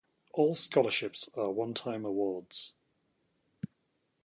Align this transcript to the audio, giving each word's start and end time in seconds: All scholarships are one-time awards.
All 0.33 0.55
scholarships 0.55 1.29
are 1.35 1.51
one-time 1.51 2.05
awards. 2.05 2.73